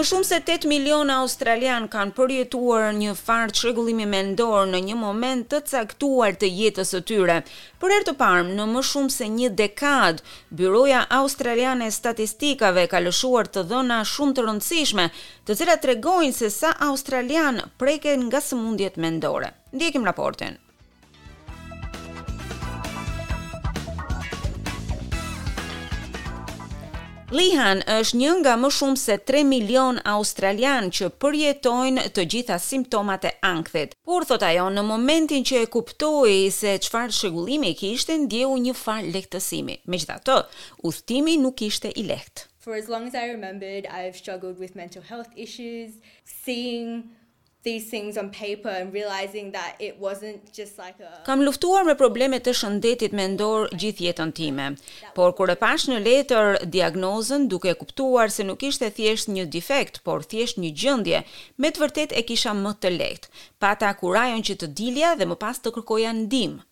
[0.00, 5.42] Më shumë se 8 milion australian kanë përjetuar një farë çrregullimi mendor në një moment
[5.52, 7.36] të caktuar të jetës së tyre.
[7.82, 10.24] Për herë të parë në më shumë se një dekadë,
[10.60, 15.06] Byroja Australiane e Statistikave ka lëshuar të dhëna shumë të rëndësishme,
[15.44, 19.52] të cilat tregojnë se sa australian preken nga sëmundjet mendore.
[19.76, 20.56] Ndjekim raportin.
[27.30, 33.26] Lihan është një nga më shumë se 3 milion australian që përjetojnë të gjitha simptomat
[33.30, 33.94] e ankthit.
[34.02, 39.14] Por thot ajo në momentin që e kuptoi se çfarë shëgullimi kishte, ndjeu një farë
[39.14, 39.78] lehtësimi.
[39.86, 40.40] Megjithatë,
[40.90, 42.48] udhtimi nuk ishte i lehtë.
[42.66, 47.14] For as long as I remembered, I've struggled with mental health issues, seeing
[47.64, 51.94] these things on paper and realizing that it wasn't just like a Kam luftuar me
[51.98, 54.68] probleme të shëndetit mendor gjithë jetën time.
[55.18, 60.00] Por kur e pash në letër diagnozën, duke kuptuar se nuk ishte thjesht një defekt,
[60.08, 61.22] por thjesht një gjendje,
[61.60, 63.32] me të vërtetë e kisha më të lehtë.
[63.60, 66.62] Pata kurajon që të dilja dhe më pas të kërkoja ndihmë.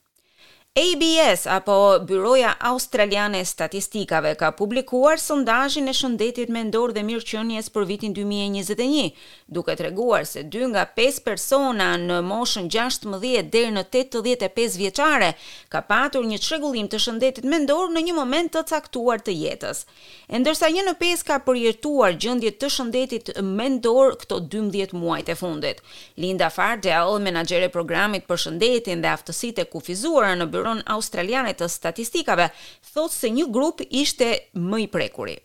[0.76, 7.86] ABS apo Byroja Australiane e Statistikave ka publikuar sondazhin e shëndetit mendor dhe mirëqenies për
[7.88, 9.10] vitin 2021,
[9.50, 15.32] duke treguar se 2 nga 5 persona në moshën 16 deri në 85 vjeçare
[15.68, 19.82] ka patur një çrregullim të shëndetit mendor në një moment të caktuar të jetës.
[20.30, 25.38] E ndërsa 1 në 5 ka përjetuar gjendje të shëndetit mendor këto 12 muaj të
[25.42, 25.82] fundit.
[26.16, 31.54] Linda Fardell, menaxhere e programit për shëndetin dhe aftësitë e kufizuara në byrë në australiane
[31.56, 32.50] të statistikave,
[32.92, 35.38] thotë se një grup ishte më i prekuri.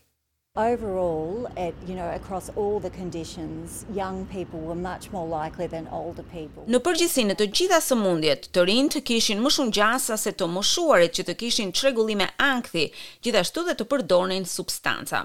[0.53, 5.87] Overall at you know across all the conditions young people were much more likely than
[5.99, 6.61] older people.
[6.69, 10.45] Në përgjithësi në të gjitha sëmundjet, të rinjtë të kishin më shumë gjasa se të
[10.53, 12.85] moshuarit që të kishin çrregullime ankthi,
[13.25, 15.23] gjithashtu dhe të përdornin substanca.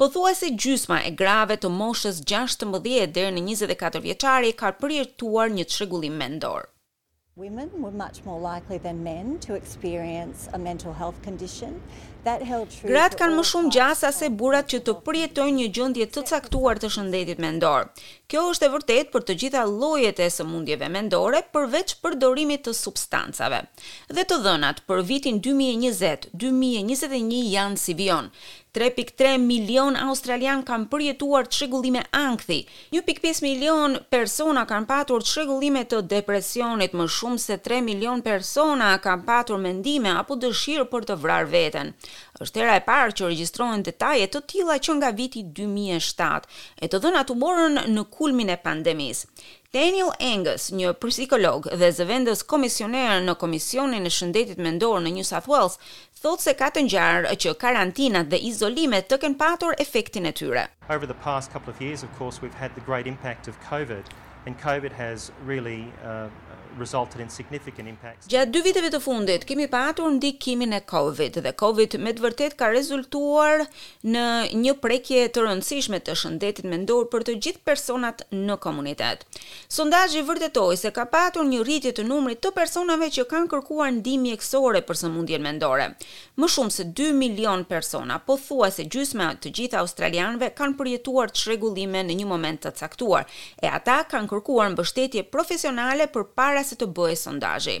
[0.00, 6.18] Pothuajse gjysma e grave të moshës 16 deri në 24 vjeçari ka përjetuar një çrregullim
[6.18, 6.66] mendor.
[7.36, 11.82] Women were much more likely than men to experience a mental health condition.
[12.22, 12.90] That held true.
[12.94, 16.92] Grat kanë më shumë gjasa se burrat që të përjetojnë një gjendje të caktuar të
[16.98, 17.90] shëndetit mendor.
[18.34, 23.60] Kjo është e vërtetë për të gjitha llojet e sëmundjeve mendore përveç përdorimit të substancave.
[24.10, 28.32] Dhe të dhënat për vitin 2020, 2021 janë si vion.
[28.74, 32.56] 3.3 milion australian kanë përjetuar çrregullime ankthi.
[32.90, 39.22] 1.5 milion persona kanë patur çrregullime të depresionit, më shumë se 3 milion persona kanë
[39.28, 41.94] patur mendime apo dëshirë për të vrarë veten.
[42.42, 46.50] Është era e parë që regjistrohen detajet të tilla që nga viti 2007.
[46.82, 49.26] E të dhënat u morën në kulmin e pandemis.
[49.74, 55.48] Daniel Angus, një psikolog dhe zëvendës komisioner në Komisionin e Shëndetit Mendor në New South
[55.52, 55.76] Wales,
[56.22, 60.64] thotë se ka të ngjarë që karantinat dhe izolimet të kenë patur efektin e tyre.
[60.96, 64.08] Over the past couple of years, of course, we've had the great impact of COVID,
[64.46, 66.28] and COVID has really uh,
[66.78, 68.26] resulted in significant impacts.
[68.30, 72.56] Gjatë dy viteve të fundit kemi patur ndikimin e Covid dhe Covid me të vërtet
[72.58, 73.62] ka rezultuar
[74.04, 74.24] në
[74.64, 79.24] një prekje të rëndësishme të shëndetit mendor për të gjithë personat në komunitet.
[79.70, 84.24] Sondazhi vërtetoi se ka patur një rritje të numrit të personave që kanë kërkuar ndihmë
[84.28, 85.90] mjekësore për sëmundjen mendore.
[86.40, 92.16] Më shumë se 2 milion persona, pothuajse gjysma të gjithë australianëve kanë përjetuar çrregullime në
[92.20, 93.26] një moment të caktuar
[93.62, 97.78] e ata kanë kërkuar mbështetje profesionale për para se të bëhej sondazhi.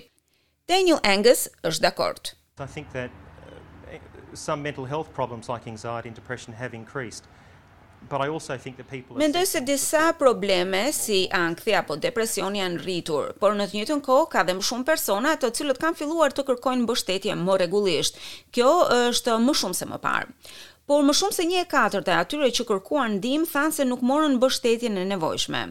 [0.68, 2.32] Daniel Angus është dakord.
[2.58, 3.96] I think that uh,
[4.34, 7.24] some mental health problems like anxiety and depression have increased.
[8.08, 12.82] But I also think that people Mendoj se disa probleme si ankthi apo depresioni janë
[12.84, 16.34] rritur, por në të njëjtën kohë ka dhe më shumë persona të cilët kanë filluar
[16.36, 18.20] të kërkojnë mbështetje më rregullisht.
[18.52, 18.74] Kjo
[19.08, 20.30] është më shumë se më parë.
[20.90, 24.02] Por më shumë se një e 4 e atyre që kërkuan ndihmë than se nuk
[24.10, 25.62] morën mbështetjen e nevojshme.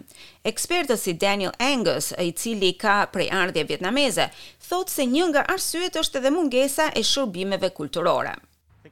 [0.52, 4.26] Ekspertët si Daniel Angus, i cili ka prej ardhje vietnameze,
[4.70, 8.34] thotë se një nga arsyet është edhe mungesa e shërbimeve kulturore.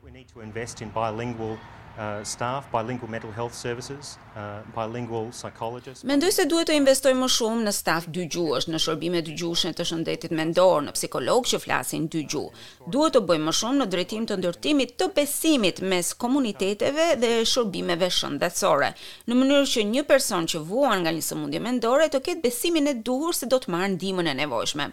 [0.06, 1.58] We need to invest in bilingual
[2.00, 6.04] Uh, staff, bilingual mental health services, uh, bilingual psychologists.
[6.08, 9.74] Mendoj se duhet të investojmë më shumë në staf dy gjuhësh, në shërbime dy gjuhësh
[9.76, 12.64] të shëndetit mendor, në psikologë që flasin dy gjuhë.
[12.96, 18.10] Duhet të bëjmë më shumë në drejtim të ndërtimit të besimit mes komuniteteve dhe shërbimeve
[18.22, 18.94] shëndetësore,
[19.28, 22.96] në mënyrë që një person që vuan nga një sëmundje mendore të ketë besimin e
[23.12, 24.88] duhur se do të marrë ndihmën e nevojshme.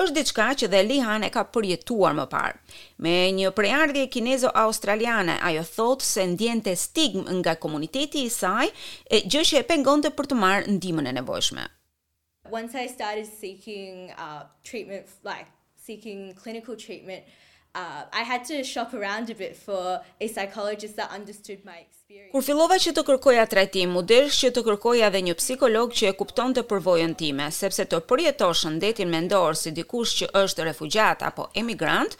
[0.00, 2.56] Është diçka që dhe Lihan e ka përjetuar më parë.
[2.98, 8.72] Me një prejardhje kinezo-australiane, ajo thotë se ndjente stigm nga komuniteti i saj
[9.06, 11.68] e gjë që e pengon të për të marrë ndimën e nevojshme.
[12.50, 15.46] Once I started seeking uh, treatment, like
[15.84, 17.22] seeking clinical treatment,
[17.76, 21.97] uh, I had to shop around a bit for a psychologist that understood my experience.
[22.08, 26.06] Kur fillova që të kërkoja trajtim, u desh që të kërkoja edhe një psikolog që
[26.08, 31.26] e kupton të përvojën time, sepse të përjetosh shëndetin mendor si dikush që është refugjat
[31.28, 32.16] apo emigrant,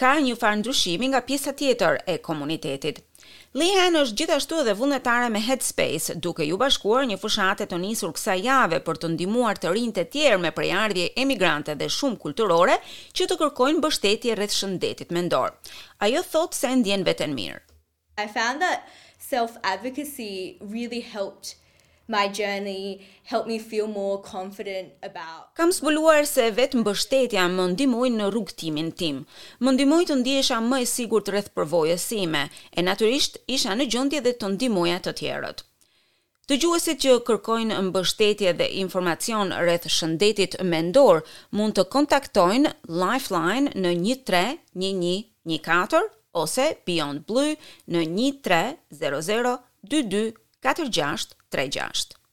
[0.00, 3.02] ka një farë ndryshimi nga pjesa tjetër e komunitetit.
[3.60, 8.38] Lehen është gjithashtu edhe vullnetare me Headspace, duke ju bashkuar një fushatë të nisur kësa
[8.40, 12.80] jave për të ndimuar të rinjtë të tjerë me prejardhje emigrante dhe shumë kulturore
[13.12, 15.52] që të kërkojnë bështetje rreth shëndetit mendor.
[16.08, 17.60] Ajo thotë se ndjen vetën mirë.
[18.18, 21.56] I found that self advocacy really helped
[22.08, 25.52] My journey helped me feel more confident about.
[25.58, 29.18] Kam zbuluar se vetë mbështetja më ndihmoi në rrugtimin tim.
[29.58, 34.20] Më ndihmoi të ndihesha më e sigurt rreth përvojës sime e natyrisht isha në gjendje
[34.22, 35.58] dhe të ndihmoja të tjerët.
[36.50, 41.16] Dëgjuesit që kërkojnë mbështetje dhe informacion rreth shëndetit mendor
[41.58, 42.68] mund të kontaktojnë
[43.02, 45.98] Lifeline në 13
[46.36, 47.56] ose Beyond Blue
[47.96, 49.56] në 1300
[49.96, 50.24] 22
[50.66, 52.25] 46 36.